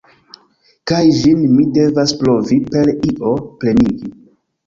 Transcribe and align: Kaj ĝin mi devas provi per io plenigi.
Kaj 0.91 1.01
ĝin 1.17 1.43
mi 1.57 1.65
devas 1.75 2.15
provi 2.21 2.59
per 2.71 2.89
io 2.93 3.35
plenigi. 3.65 4.13